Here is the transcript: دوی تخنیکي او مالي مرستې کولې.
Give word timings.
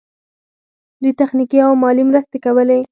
دوی 1.01 1.13
تخنیکي 1.21 1.57
او 1.67 1.71
مالي 1.81 2.03
مرستې 2.09 2.37
کولې. 2.45 2.77